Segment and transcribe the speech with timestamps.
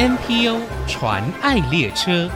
[0.00, 0.56] NPO
[0.86, 2.26] 传爱列车。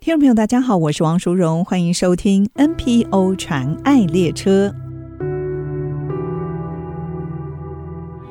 [0.00, 4.74] 听众朋友，大家好，我是王淑荣，欢迎收听 NPO 传爱列车。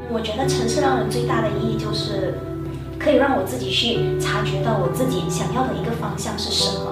[0.10, 2.40] 我觉得城市让人最大的意义就是，
[2.98, 6.88] 可以让我自己去察觉到我自己想要的一个方向是什么。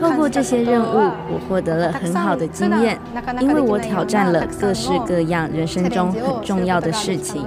[0.00, 2.98] 透过这些任务，我获得了很好的经验，
[3.38, 7.44] 因为我挑战了各式各样人生中很重要的事情。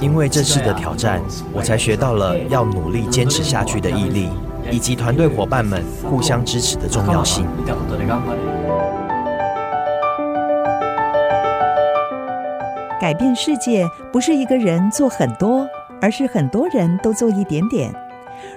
[0.00, 1.20] 因为这次的挑战，
[1.52, 4.30] 我才学到了要努力坚持下去的毅力，
[4.70, 7.44] 以及团队伙伴们互相支持的重要性。
[13.00, 15.66] 改变世界不是一个人做很多，
[16.00, 17.92] 而是很多人都做一点点。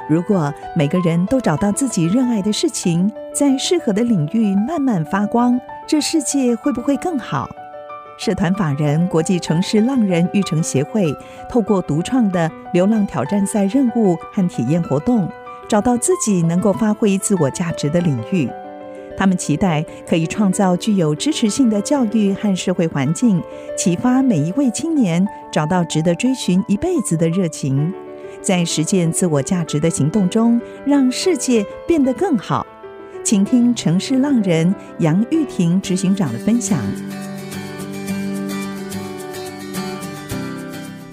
[0.07, 7.49] 如果每个人都找到自己热爱的事情，在适合的领域慢慢发光，这世界会不会更好？
[8.17, 11.11] 社团法人国际城市浪人育成协会，
[11.49, 15.27] 透过独创的流浪挑战赛任务和体验活动，
[15.67, 18.47] 找到自己能够发挥自我价值的领域。
[19.21, 23.39] 他们期待可以创造具有支持性的教育和社会环境，
[23.77, 27.93] 启发每一位青年找到值得追寻一辈子的热情，
[28.41, 32.65] 在实践自我价值的行动中，让世界变得更好。
[33.23, 36.79] 请听城市浪人杨玉婷执行长的分享。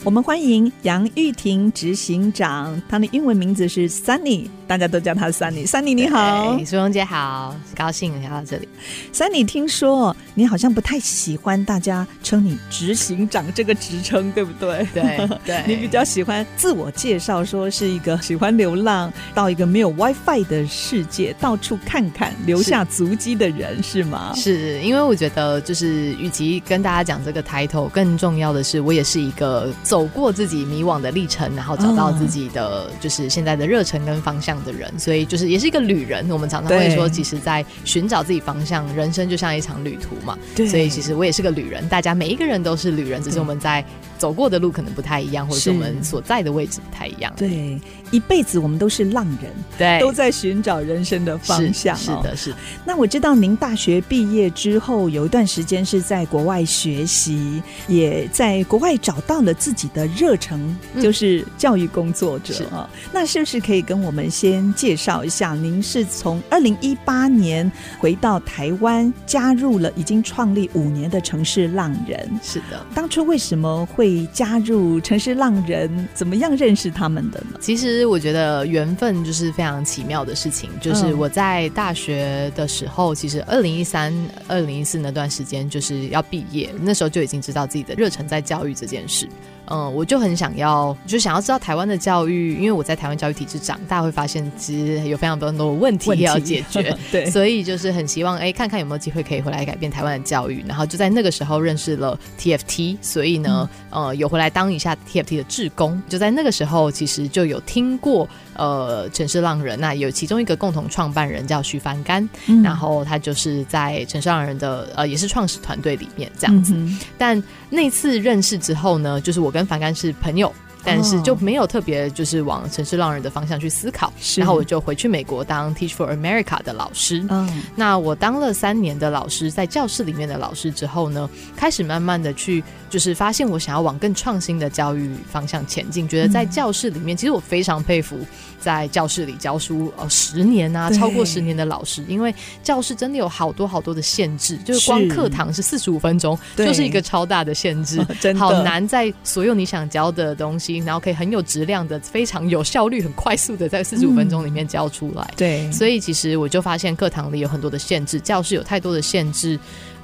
[0.02, 5.66] 我们欢迎杨玉婷执行长，她的英文名字是 Sunny，大家都叫他 Sunny。
[5.66, 8.68] Sunny 你好，苏荣姐好，高兴来到这里。
[9.12, 14.86] Sunny 听说你好像不太喜欢大家称你执行长这个职称，对不对？
[14.92, 24.32] 对对， 你比较喜欢自我介绍，说是一个喜欢流浪到一个没有 WiFi 的世界，到处看看，留下足迹的人，是，是吗？
[24.36, 36.28] 是因为我觉得，就是与其跟大家讲这个 title，更重要的是，我也是一个走过自己迷惘的历程，然后找到自己的就是现在的热忱跟方向的人，所以就是也是一个旅人。
[36.30, 40.38] 我们常常会说，其实，在寻找自己方向，人生就像一场旅途嘛。
[40.54, 43.84] 对，所以其实我也是个旅人，大家每一个人都是旅人，只是我们在
[44.18, 47.32] 走过的路可能不太一样，或者是我们所在的位置不太一样。
[47.36, 47.80] 对，
[48.10, 51.96] 一辈子我们都是浪人，对，都在寻找人生的方向。
[51.96, 52.56] 是，是的，是的。
[52.84, 62.90] 那我知道您大学毕业之后有一段时间是在国外学习，也在国外找到了自己的热忱，就是教育工作者啊。
[62.92, 65.54] 嗯、那是不是可以跟我们先介绍一下？
[65.54, 72.28] 您是从二零一八年回到台湾，加入了已经创立五年的城市浪人。
[72.42, 76.08] 是的，当初为什么会加入城市浪人？
[76.14, 77.58] 怎么样认识他们的呢？
[77.60, 80.70] 其实我觉得缘分就是非常奇妙的事情。
[80.80, 84.12] 就是我在大学的时候，其实二零一三、
[84.46, 89.28] 二零一四那段时间就是要毕业，那时候就已经知道自己的热忱在教育这件事。
[89.70, 100.64] 嗯，我就很想要，就想要知道台湾的教育，因为我在台湾教育体制长大，会发现其实有非常多很多问题要解决， 对，所以就是很希望哎，看看有没有机会可以回来改变台湾的教育。
[100.66, 106.00] 然后就在那个时候认识了 TFT，所以呢，嗯、呃，有回来当一下 TFT 的志工。
[106.08, 116.72] 就在那个时候，其实就有听过呃城市浪人，那有其中一个共同创办人叫徐凡干，嗯、然后他就是在城市浪人的呃也是创始团队里面这样子。
[116.74, 120.54] 嗯、但那次认识之后呢，就是我跟跟梵干是朋友，
[120.88, 124.12] 但是就没有特别就是往城市浪人的方向去思考。
[124.36, 127.24] 然后我就回去美国当 Teach for America 的老师。
[127.28, 132.64] 嗯，那我当了三年的老师，在教室里面的老师之后呢，开始慢慢的去。
[132.90, 138.18] 就是发现我想要往更创新的教育方向前进，觉得在教室里面，其实我非常佩服
[138.58, 155.32] 在教室里教书呃十年啊，超过十年的老师，因为教室真的有好多好多的限制，就是光课堂是四十五分钟，就是一个超大的限制， 真的好难在所有你想教的东西，然后可以很有质量的、非常有效率、很快速的在四十五分钟里面教出来。
[155.36, 159.58] 对，所以其实我就发现课堂里有很多的限制，教室有太多的限制。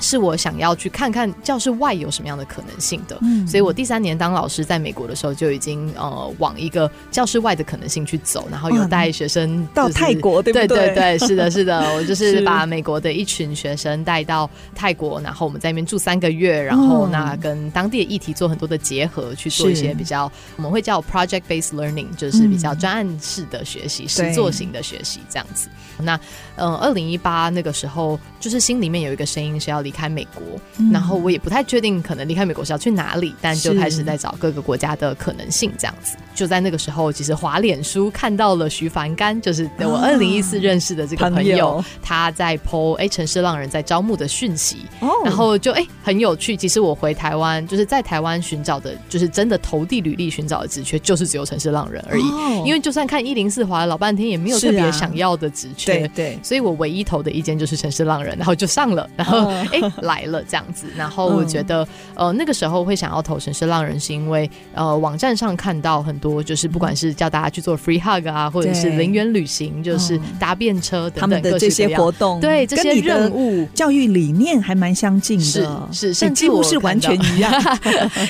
[0.05, 10.69] 是我想要去看看教室外有什么样的可能性的，嗯，所以我第三年当老师在美国的时候就已经呃往一个教室外的可能性去走，然后有带学生到泰国，对不对？
[10.69, 10.95] 对？
[10.95, 25.69] 对对，是的，是的，我就是把美国的一群学生带到泰国，然后我们在那边住三个月，然后那跟当地的议题做很多的结合，去做一些比较我们会叫 project based learning，就是比较专案式的学习、实作型的学习这样子。
[25.99, 26.19] 那
[26.57, 30.43] 嗯，二零一八那个时候，就是心里面有一个声音是要离开美国，
[30.79, 36.17] 嗯、然后我也不太确定可能离开美国是要去哪里，但就开始在找各个国家的可能性这样子。
[36.35, 46.57] 就在那个时候，其实滑脸书看到了徐凡干，就是我二零一四认识的这个朋友，他在 po 哎，城市浪人在招募的讯息，哦、然后就哎很有趣。
[46.57, 52.23] 其实我回台湾就是在台湾寻找的，就是真的投递履历寻找的职缺，就是只有城市浪人而已。
[52.23, 60.87] 哦、因为就算看一零四滑了老半天，也没有特别想要的职缺，对、啊、对，所以我唯一投的一间就是城市浪人，然后就上了， 然后哎、哦、来了这样子。
[60.97, 61.83] 然后我觉得、
[62.15, 73.69] 嗯、呃那个时候会想要投城市浪人，是因为呃网站上看到很多就是不管是叫大家去做 free hug 啊，或者是零元旅行，就是搭便车等等各式各样，他们的这些活动，对这些任务。
[73.75, 77.53] 教育理念还蛮相近的，是是，甚至几乎是完全一样。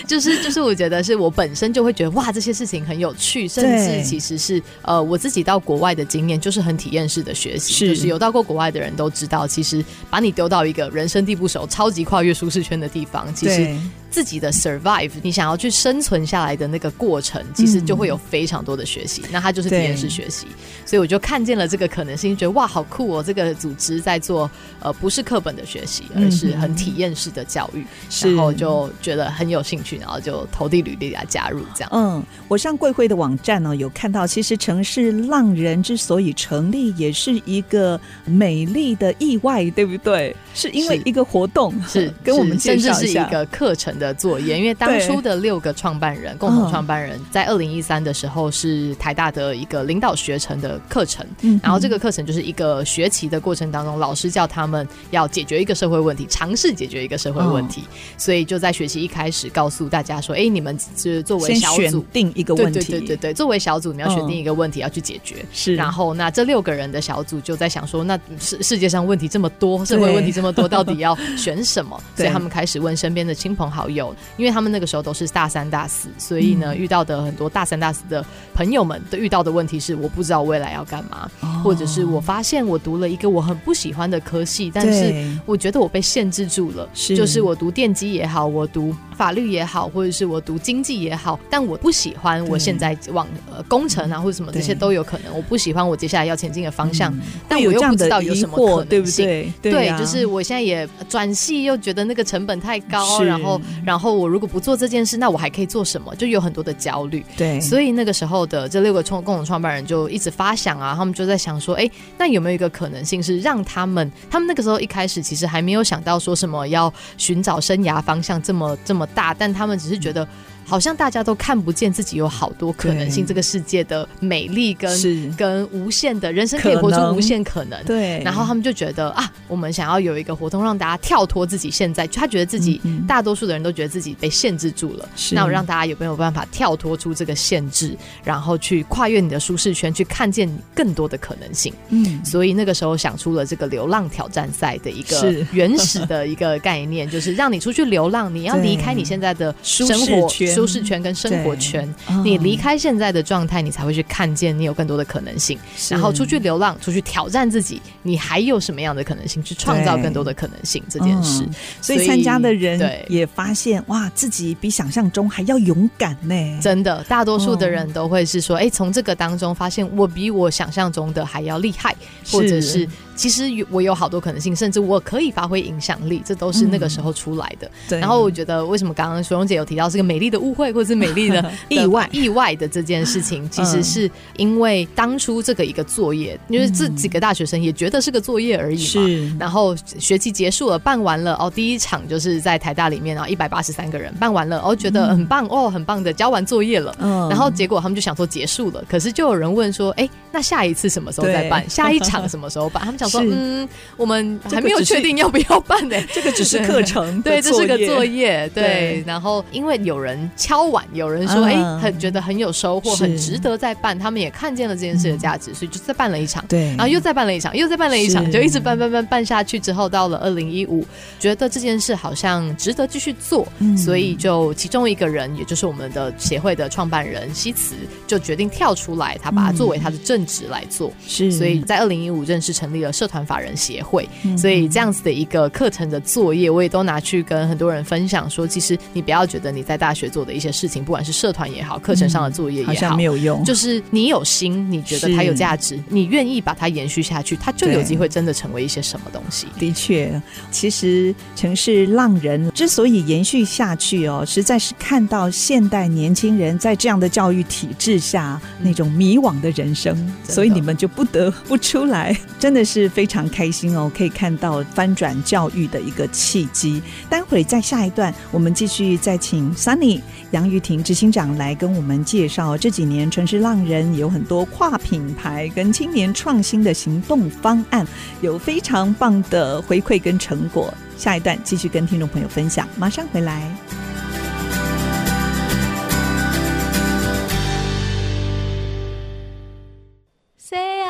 [0.09, 7.73] 就 是就是，我觉得是我本身就会觉得哇，这些事情很有趣，甚至其实是呃我自己到国外的经验，就是很体验式的学习。
[7.73, 7.89] 是。
[7.89, 13.77] 就是有到过国外的人都知道，其实把你丢到一个人生地不熟、超级跨越舒适圈的地方，其实。
[14.15, 19.23] 自己的 survive，你想要去生存下来的那个过程，其实就会有非常多的学习。
[19.23, 20.47] 嗯、那它就是体验式学习，
[20.87, 23.21] 所以我就看见了这个可能性，觉得哇，好酷哦！
[23.21, 27.85] 这个组织在做呃，不是课本的学习，而是很体验式的教育，
[28.23, 31.91] 嗯、然后就觉得很有兴趣，然后就投递履历来加入这样。
[31.93, 40.37] 嗯，我上贵会的网站呢，有看到，其实城市浪人之所以成立，也是一个美丽的意外，对不对？
[40.55, 44.04] 是因为一个活动，是跟我们介绍一下，甚至是一个课程的。
[44.05, 57.83] 的作业，因为当初的六个创办人，共同创办人在二零一三的时候是台大的一个领导学程的课程，嗯，然后这个课程就是一个学期的过程当中，老师叫他们要解决一个社会问题，尝试解决一个社会问题，
[58.19, 62.05] 所以就在学期一开始告诉大家说，哎，你们是作为小组。
[62.13, 72.01] 定一个问题，对对对对，作为小组你要选定一个问题要去解决，是，然后那这六个人的小组就在想说，那世世界上问题这么多，社会问题这么多， 到底要选什么？
[72.17, 73.94] 所以他们开始问身边的亲朋好友。
[73.95, 85.15] 有，因为他们那个时候都是大三、大四，所以呢，遇到的很多大三、大四的朋友们都遇到的问题是，我不知道未来要干嘛，哦、或者是我发现我读了一个我很不喜欢的科系，但是
[85.47, 87.17] 我觉得我被限制住了，是。
[87.17, 99.73] 就是我读电机也好，我读法律也好，或者是我读经济也好，但我不喜欢我现在往呃工程啊或者什么这些都有可能，我不喜欢我接下来要前进的方向，嗯、但我又不知道有什么可能性，对不对？
[99.73, 103.61] 对，啊、对，就是我现在也转系，又觉得那个成本太高，然后。
[103.85, 106.15] 然后我如果不做这件事，那我还可以做什么？
[106.17, 107.25] 就有很多的焦虑。
[107.37, 111.89] 对，所以那个时候的这六个创共同创办人就一直发想啊，他们就在想说，哎，
[112.19, 114.11] 那有没有一个可能性是让他们？
[114.31, 120.27] 他们那个时候一开始其实还没有想到说什么要寻找生涯方向这么这么大，但他们只是觉得。
[120.67, 127.83] 好像大家都看不见自己有好多可能性，这个世界的美丽跟跟无限的人生可以活出无限可能。
[127.85, 135.09] 对，然后他们就觉得啊，我们想要有一个活动让大家跳脱自己现在，他觉得自己大多数的人都觉得自己被限制住了。
[135.15, 141.73] 是，那我让大家有没有办法跳脱出这个限制，然后去跨越你的舒适圈，去看见更多的可能性？
[141.91, 150.54] 嗯，所以那个时候想出了这个流浪挑战赛的一个原始的一个概念，就是让你出去流浪，你要离开你现在的生活圈。
[150.55, 151.93] 舒适圈跟生活圈，
[152.23, 155.59] 你离开现在的状态，你才会去看见你有更多的可能性。
[155.91, 159.43] 然后出去流浪，出去挑战自己，你还有什么样的可能性？
[159.43, 161.45] 去创造更多的可能性这件事。
[161.81, 166.35] 所以参加的人也发现，哇，自己比想象中还要勇敢呢。
[166.63, 171.95] 真的，大多数的人都会是说，哎，从这个当中发现，我比我想象中的还要厉害，
[172.31, 172.89] 或者是。
[173.17, 177.71] 其实我有好多可能性，甚至我可以发挥影响力，这都是那个时候出来的。
[177.89, 178.01] 对。
[178.01, 188.85] 然后我觉得，为什么刚刚淑蓉姐有提到是个美丽的误会，或者是美丽 的意外、意外的这件事情，其实是因为当初这个一个作业，因为这几个大学生也觉得是个作业而已嘛。
[188.85, 189.37] 是。
[189.39, 196.95] 然后学期结束了，办完了哦，第一场就是在台大里面啊，一百八十三个人办完了，哦，觉得很棒哦，很棒的交完作业了。
[197.01, 197.29] 嗯。
[197.31, 201.65] 然后结果他们就想说结束了，可是就有人问说，哎，那下一次什么时候再办？
[201.71, 202.83] 下一场什么时候办？
[202.85, 203.09] 他们想。
[203.09, 205.97] 说嗯，我们还没有确定要不要办呢。
[206.13, 209.05] 这个只是课程， 对，这是个作业，对。
[209.07, 213.97] 然后因为有人敲碗，有人说哎，很觉得很有收获，很值得再办。
[213.97, 216.45] 他们也看见了这件事的价值，所以就再办了一场。
[216.49, 219.61] 对，然后又再办了一场，又再办了一场，就一直办办办办下去。
[219.61, 220.85] 之后到了二零一五，
[221.21, 227.77] 觉得这件事好像值得继续做，所以就其中一个人，也就是我们的协会的创办人西慈，
[228.07, 230.93] 就决定跳出来，他把它作为他的正性质来做。
[231.07, 234.09] 是，所以在二零一五正式成立了社团法人协会。
[234.37, 243.45] 所以这样子的一个课程的作业，我也都拿去跟很多人分享，说其实你不要觉得你在大学做的一些事情，不管是社团也好，课程上的作业也好，好像没有用。
[243.45, 249.47] 就是你有心，你觉得它有价值，你愿意把它延续下去，它就有机会真的成为一些什么东西。
[249.59, 266.83] 的确，其实城市浪人之所以延续下去哦，实在是看到现代年轻人在这样的教育体制下那种迷惘的人生，所以你们就不得不出来， 真的是非常开心哦，可以看到翻转教育的一个契机。
[267.09, 277.87] 待会在下一段，我们继续再请 Sunny 杨玉婷执行长来跟我们介绍这几年城市浪人有很多跨品牌跟青年创新的行动方案，
[278.21, 280.73] 有非常棒的回馈跟成果。
[280.97, 283.94] 下一段继续跟听众朋友分享，马上回来。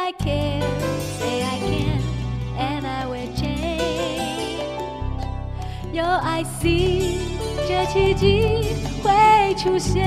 [0.07, 0.61] I can,
[1.19, 2.03] say I can,
[2.59, 4.61] and I will change.
[5.95, 7.21] 有 I see，
[7.67, 10.05] 这奇迹会出现。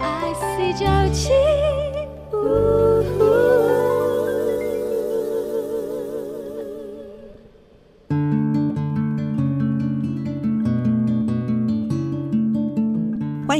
[0.00, 1.34] I see 97。
[2.32, 3.45] 欢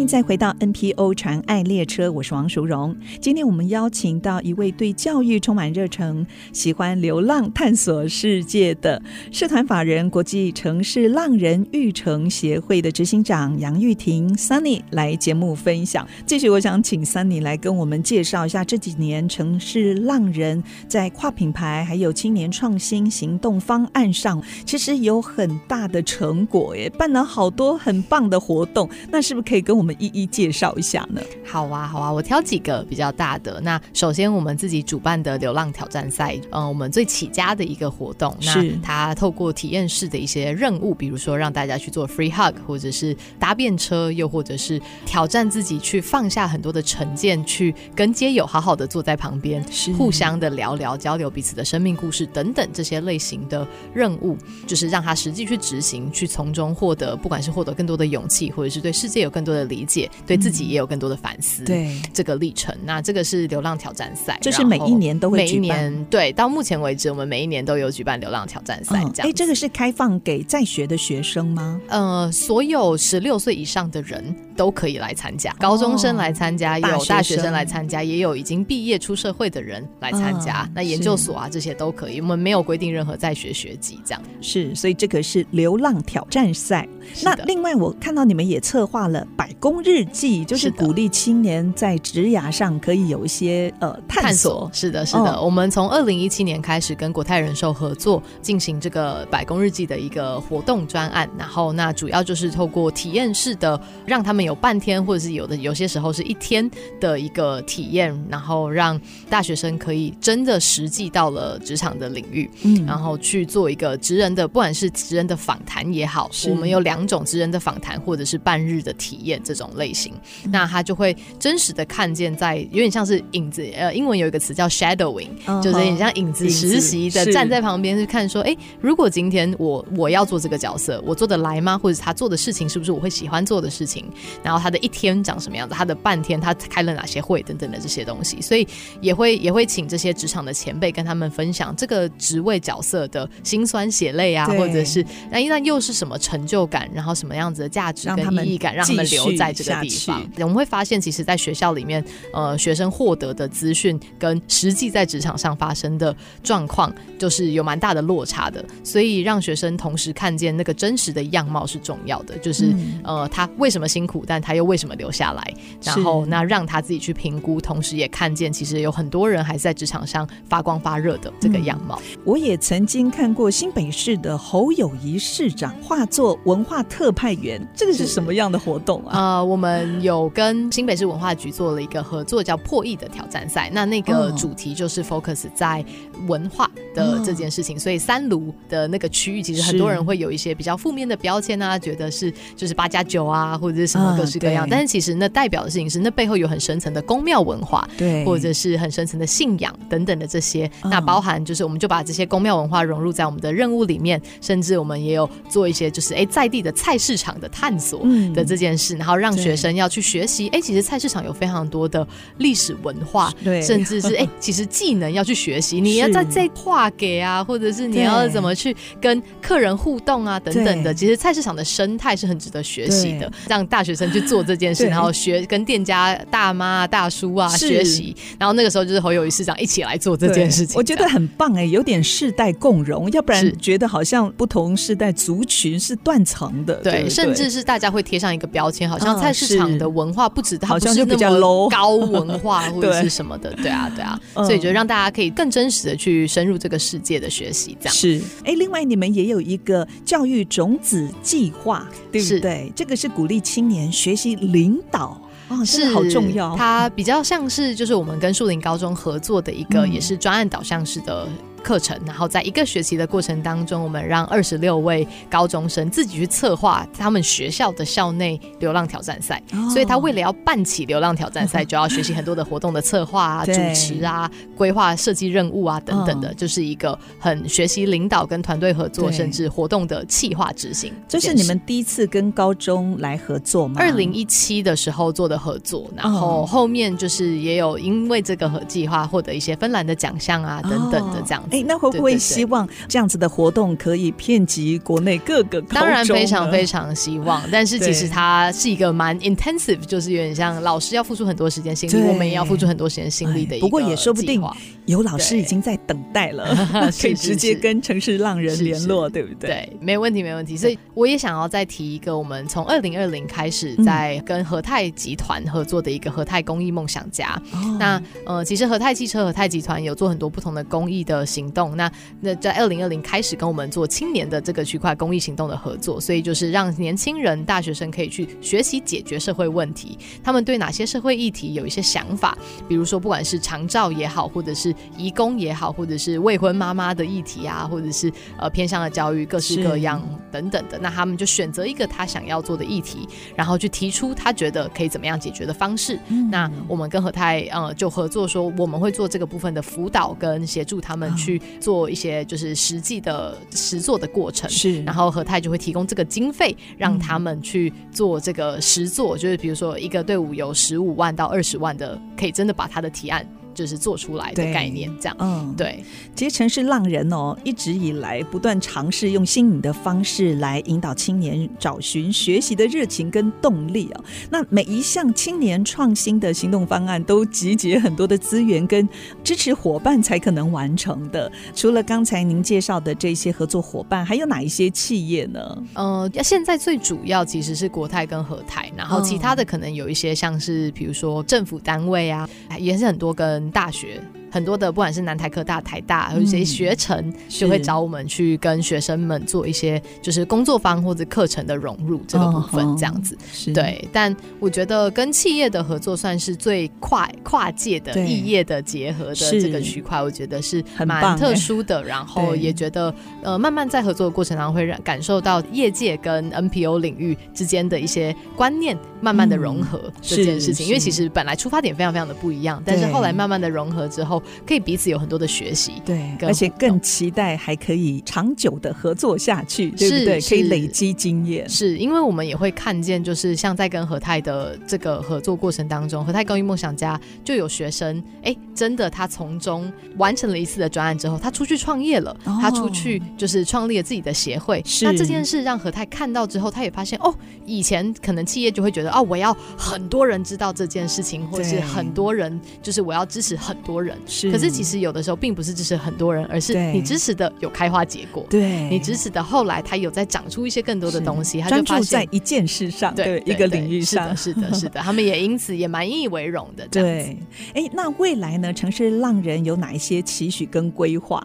[0.06, 2.96] 再回到 NPO 传爱列车，我是王淑荣。
[3.20, 16.06] 今天我们邀请到一位对教育充满热忱、喜欢流浪探索世界的社团法人国际城市浪人育成协会的执行长杨玉婷 Sunny 来节目分享。
[16.24, 28.88] 继续，我想请 Sunny 来跟我们介绍一下这几年城市浪人在跨品牌还有青年创新行动方案上，其实有很大的成果耶，办了好多很棒的活动。
[29.10, 31.20] 那是不是可以跟我们一一介绍一下呢？
[31.44, 33.60] 好啊，好啊，我挑几个比较大的。
[33.60, 54.36] 那首先，我们自己主办的流浪挑战赛，嗯，我们最起家的一个活动，那它透过体验式的一些任务，比如说让大家去做 free hug，或者是搭便车，又或者是挑战自己去放下很多的成见，去跟街友好好的坐在旁边，是互相的聊聊，交流彼此的生命故事等等这些类型的任务，
[54.66, 59.85] 就是让他实际去执行，去从中获得，不管是获得更多的勇气，或者是对世界有更多的理。
[60.26, 61.64] 对自己也有更多的反思。
[61.64, 65.60] 对这个历程，那这个是流浪挑战赛，就是每一年都会举办。
[65.60, 68.98] 每一年对，到目前为止，我们每一年都有举办流浪挑战赛。
[69.14, 71.80] 这样，哎，这个是开放给在学的学生吗？
[71.88, 80.68] 呃，所有十六岁以上的人都可以来参加，高中生来参加，也有大学生来参加，也有已经毕业出社会的人来参加。
[80.74, 82.20] 那研究所啊，这些都可以。
[82.20, 84.74] 我们没有规定任何在学学籍，这样是。
[84.74, 86.86] 所以这个是流浪挑战赛。
[87.22, 94.70] 那另外，我看到你们也策划了百工日记，就是鼓励青年在职涯上可以有一些呃探索。
[94.72, 95.34] 是的，是的。
[95.34, 116.80] 哦、我们从二零一七年开始跟国泰人寿合作进行这个百工日记的一个活动专案，然后那主要就是透过体验式的，让他们有半天或者是有的有些时候是一天的一个体验，然后让大学生可以真的实际到了职场的领域，嗯，然后去做一个职人的，不管是职人的访谈也好，我们有。
[116.86, 120.12] 两种职人的访谈，或者是半日的体验这种类型，
[120.50, 125.62] 那他就会真实的看见，在有点像是影子，呃，英文有一个词叫 shadowing，、uh huh.
[125.62, 131.78] 就是有点像影子实习的站在旁边去看，说，哎、欸，如果今天我我要做这个角色，我做得来吗？
[131.78, 134.04] 或者他做的事情是不是我会喜欢做的事情？
[134.42, 135.74] 然后他的一天长什么样子？
[135.74, 138.66] 他的半天他开了哪些会等等的这些东西，所以
[139.00, 146.88] 也会也会请这些职场的前辈跟他们分享这个职位角色的辛酸血泪啊，或者是那那又是什么成就感？
[146.94, 150.22] 然后什么样子的价值跟意义感，让他们留在这个地方？
[150.38, 158.64] 我们会发现，其实，在学校里面，呃，学生获得的资讯跟实际在职场上发生的状况，就是有蛮大的落差的。
[158.84, 162.36] 所以，让学生同时看见那个真实的样貌是重要的。
[162.38, 165.54] 就是，嗯、呃，他为什么辛苦，但他又为什么留下来？
[165.82, 172.00] 然后，那让他自己去评估，同时也看见，其实有很多人还是在职场上发光发热的这个样貌。
[172.14, 179.35] 嗯、我也曾经看过新北市的侯友谊市长化作文化特派员，这个是什么样的活动啊？
[179.36, 183.70] 呃，我们有跟新北市文化局做了一个合作，叫破译的挑战赛。
[183.70, 185.84] 那那个主题就是 focus 在
[186.26, 194.64] 文化的这件事情，哦、所以三卢的那个区域，其实很多人会有一些比较负面的标签啊，觉得是就是八加九啊，或者是什么各式各样。
[194.64, 200.66] 啊、但是其实那代表的事情是，那背后有很深层的宫庙文化，对，或者是很深层的信仰等等的这些。
[200.80, 208.00] 哦、那包含就是，我们就把这些宫庙文化融入在我们的任务里面，甚至我们也有做一些就是哎在地的菜市场的探索
[208.32, 212.06] 的这件事，然后要让学生要去学习，哎，其实菜市场有非常多的
[212.38, 248.20] 历史文化，对，甚至是 哎，其实技能要去学习，你要在这画给啊，或者是你要怎么去跟客人互动啊，等等的，其实菜市场的生态是很值得学习的，让大学生去做这件事， 然后学跟店家大妈大叔啊学习，然后那个时候就是侯友谊市长一起来做这件事情，我觉得很棒哎，有点世代共融，要不然觉得好像不同世代族群是断层的，对，甚至是大家会贴上一个标签，好像菜市场的文化不止它不是那么高文化或者是 什么的，对啊对啊，所以就让大家可以更真实的去深入这个世界的学习，这样是。
[248.44, 252.72] 哎，另外你们也有一个教育种子计划，对不对？
[252.74, 255.20] 这个是鼓励青年学习领导。
[255.48, 256.56] 哦，是好重要。
[256.56, 261.28] 它比较像是就是我们跟树林高中合作的一个，也是专案导向式的。
[261.66, 269.42] 课程，然后在一个学期的过程当中，我们让二十六位高中生自己去策划他们学校的校内流浪挑战赛。
[269.52, 280.92] 哦、所以他为了要办起流浪挑战赛，就要学习很多的活动的策划啊、主持啊、规划设计任务啊等等的，就是一个很学习领导跟团队合作，甚至活动的企划执行。
[281.08, 283.80] 这是你们第一次跟高中来合作吗？
[283.80, 291.55] 二零一七的时候做的合作，然后后面就是也有因为这个合计划获得一些芬兰的奖项啊等等的这样子。
[291.56, 295.80] 哎，那会不会希望这样子的活动可以遍及国内各个高？
[295.80, 303.66] 当然非常非常希望，但是其实它是一个蛮 intensive，就是有点像老师要付出很多时间心力，我们也要付出很多时间心力的一个。
[303.66, 304.42] 不过也说不定
[304.86, 306.46] 有老师已经在等待了，
[307.00, 309.48] 可以直接跟城市浪人联络，对不对？
[309.48, 310.56] 对，没问题，没问题。
[310.56, 317.40] 所以我也想要再提一个，我们从二零二零开始在跟和泰集团合作的一个和泰公益梦想家。
[317.78, 321.76] 那呃，其实和泰汽车、和泰集团有做很多不同的公益的行动。
[321.76, 329.98] 那那在二零二零开始跟我们做青年的这个区块公益行动的合作，所以就是让年轻人、大学生可以去学习解决社会问题。
[330.24, 340.02] 他们对哪些社会议题有一些想法，比如说不管是长照也好，或者是移工也好，或者是未婚妈妈的议题啊，或者是呃偏向的教育，各式各样
[340.32, 340.78] 等等的。
[340.78, 345.98] 那他们就选择一个他想要做的议题，然后去提出他觉得可以怎么样解决的方式。
[346.08, 351.25] 嗯、那我们跟和泰呃就合作说，我们会做这个部分的辅导跟协助他们去。
[351.60, 363.26] 做一些就是实际的实作的过程，是，然后和泰就会提供这个经费，让他们去做这个实作，嗯、就是比如说一个队伍有十五万到二十万的，可以真的把他的提案。
[363.56, 365.82] 就是做出来的概念，这样，嗯，对。
[366.14, 374.04] 其实城市浪人哦，一直以来不断尝试用新颖的方式来引导青年找寻学习的热情跟动力哦。
[374.30, 378.86] 那每一项青年创新的行动方案，都集结很多的资源跟
[379.24, 381.32] 支持伙伴才可能完成的。
[381.54, 385.62] 除了刚才您介绍的这些合作伙伴，还有哪一些企业呢？
[385.72, 393.45] 呃，现在最主要其实是国泰跟和泰，然后其他的可能有一些像是比如说政府单位啊，也是很多跟。
[393.50, 394.00] 大学。
[394.36, 403.14] 很多的不管是南台科大、台大，还有一些学程就会找我们去跟学生们做一些就是工作坊或者课程的融入这个部分，这样子。
[403.14, 411.82] 哦、对，但我觉得跟企业的合作算是最跨跨界的异业的结合的这个区块，我觉得是蛮特殊的。
[411.82, 420.66] 然后也觉得呃，慢慢在合作的过程当中会让感受到业界跟 NPO 领域之间的一些观念慢慢的融合这件事情。
[420.66, 424.22] 因为其实本来出发点非常非常的不一样，但是后来慢慢的融合之后。
[424.46, 430.20] 可以彼此有很多的学习，对，而且更期待还可以长久的合作下去，对不对？
[430.20, 444.62] 可以累积经验，是因为我们也会看见，就是像在跟何泰的这个合作过程当中，何泰公益梦想家就有学生，哎，真的他从中完成了一次的专案之后，他出去创业了，哦、他出去就是创立了自己的协会。
[444.64, 453.96] 是那这件事让何泰看到之后，他也发现，哦，以前可能企业就会觉得，哦，我要很多人知道这件事情，或者是很多人，就是我要支持很多人。
[454.16, 458.24] 是，可是其实有的时候并不是支持很多人，而是你支持的有开花结果。
[458.30, 464.16] 对，你支持的后来他有在长出一些更多的东西，他就专注在一件事上，对，一个领域上。
[464.16, 466.66] 是的，是的，是的， 他们也因此也蛮引以为荣的。
[466.68, 467.16] 对，
[467.52, 468.52] 哎，那未来呢？
[468.52, 471.22] 城市浪人有哪一些期许跟规划？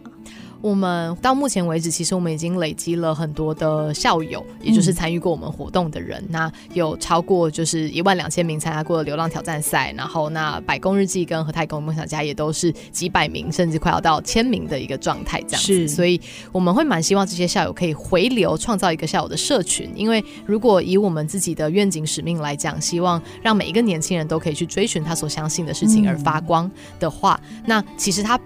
[0.62, 6.20] 我们到目前为止，其实我们已经累积了很多的校友，也就是参与过我们活动的人。
[6.22, 15.66] 嗯、那有超过就是一万两千名参加过的流浪挑战赛，然后那百工日记跟和泰公梦想家也都是几百名，甚至快要到千名的一个状态这样子。
[15.66, 16.20] 是所以
[16.52, 19.90] 我们会蛮希望这些校友可以回流，创造一个校友的社群。
[19.96, 26.70] 因为如果以我们自己的愿景使命来讲，希望让每一个年轻人都可以去追寻他所相信的事情而发光
[27.00, 28.38] 的话，嗯、那其实他。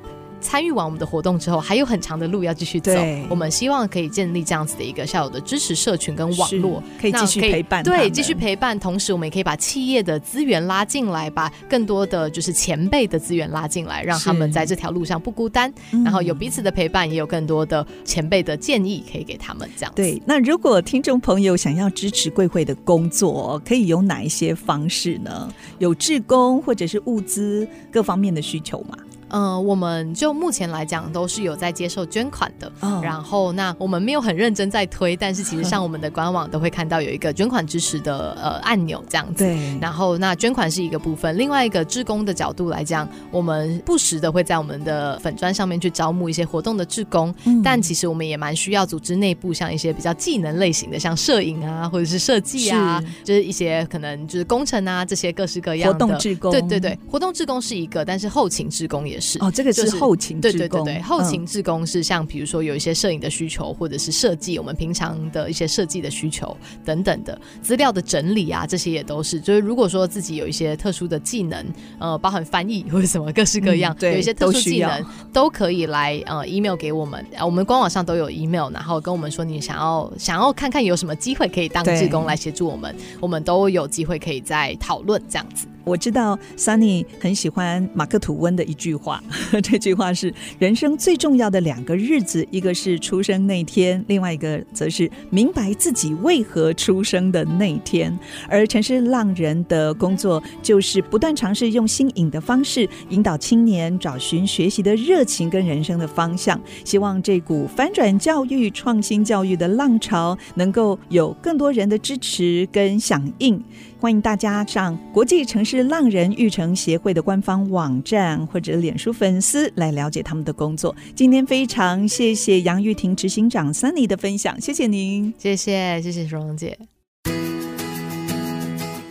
[0.47, 2.93] 参与完我们的活动之后，还有很长的路要继续走。
[3.29, 7.83] 我们希望可以建立这样子的一个校友的支持社群跟网络，可以继续陪伴。
[7.83, 8.79] 对，继续陪伴。
[8.79, 15.73] 同时，我们也可以把企业的资源拉进来，把更多的就是前辈的资源拉进来，让他们在这条路上不孤单。
[16.05, 19.69] 然后有彼此的陪伴，也有更多的前辈的建议可以给他们。
[19.77, 20.23] 这样对。
[20.25, 25.53] 那如果听众朋友想要支持贵会的工作，可以有哪一些方式呢？
[25.79, 28.97] 有志工或者是物资各方面的需求吗？
[29.29, 32.71] 嗯、呃，我们就目前来讲都是有在接受捐款的。
[32.81, 39.45] 哦、然后，那我们没有很认真在推，但是其实上我们的官网都会看到有一个捐款支持的呃按钮这样子。
[39.45, 39.79] 对。
[39.81, 47.35] 然后，那捐款是一个部分，另外一个志工的角度来讲，我们不时的会在我们的粉砖上面去招募一些活动的志工。
[47.45, 47.63] 嗯。
[47.63, 56.51] 但其实我们也蛮需要组织内部像一些比较技能类型的，像摄影啊，或者是设计啊，是就是一些可能就是工程啊这些各式各样的活动志工。
[56.53, 59.26] 对对对，活动志工是一个，但是后勤志工也是。
[59.41, 60.41] 哦，这个是后勤。
[60.41, 69.41] 对对对对，后勤志工是像比如说有一些摄影的需求，或者是设计我们平常的一些设计的需求等等的资料的整理啊，这些也都是。
[69.41, 71.67] 就是如果说自己有一些特殊的技能，
[71.99, 85.67] 呃，包含翻译或者什么各式各样，嗯、对，有一些特殊技能都，都可以来呃 email 给我们，我们官网上都有 email，然后跟我们说你想要想要看看有什么机会可以当志工来协助我们，我们都有机会可以再讨论这样子。
[85.87, 89.23] 我知道 Sunny 很喜欢马克吐温的一句话，
[89.63, 98.19] 这句话是人生最重要的两个日子，一个是出生那天，另外一个则是明白自己为何出生的那天。
[98.49, 113.63] 而城市浪人的工作就是不断尝试用新颖的方式引导青年找寻学习的热情跟人生的方向，希望这股翻转教育、创新教育的浪潮能够有更多人的支持跟响应。
[114.07, 120.95] 欢迎大家上国际城市浪人育成协会的官方网站或者脸书粉丝来了解他们的工作。
[121.17, 126.79] 今天非常谢谢杨玉婷执行长 Sunny 的分享，谢谢您，谢谢谢谢蓉蓉姐。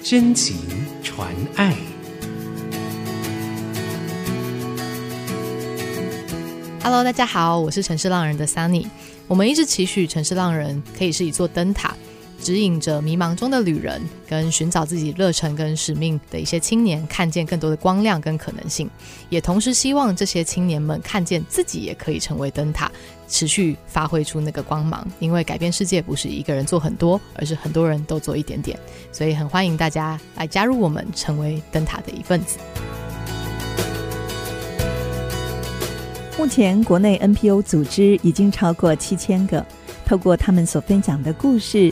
[0.01, 0.55] 真情
[1.03, 1.27] 传
[1.57, 1.75] 爱
[6.81, 8.87] ，Hello，大家好，我是城市浪人的 Sunny。
[9.27, 11.93] 我们一直期许城市浪人可以是一座灯塔。
[12.45, 18.87] 指引着迷茫中的旅人，跟寻找自己热忱跟使命的一些青年，看见更多的光亮跟可能性，
[19.29, 22.91] 也同时希望这些青年们看见自己也可以成为灯塔，
[23.27, 25.07] 持续发挥出那个光芒。
[25.17, 28.79] 因为改变世界不是一个人做很多，而是很多人都做一点点。
[29.11, 32.59] 所以很欢迎大家来加入我们，成为灯塔的一份子。
[36.37, 39.65] 目前国内 NPO 组织已经超过七千个，
[40.05, 41.91] 透过他们所分享的故事。